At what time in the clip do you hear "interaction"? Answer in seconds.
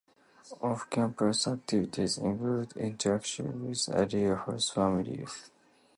2.75-3.67